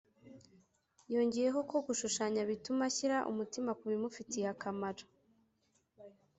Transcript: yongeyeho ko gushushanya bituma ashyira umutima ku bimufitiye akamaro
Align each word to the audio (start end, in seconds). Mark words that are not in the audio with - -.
yongeyeho 1.13 1.59
ko 1.69 1.75
gushushanya 1.87 2.41
bituma 2.49 2.81
ashyira 2.89 3.17
umutima 3.31 3.71
ku 3.77 3.83
bimufitiye 3.91 4.47
akamaro 4.53 5.05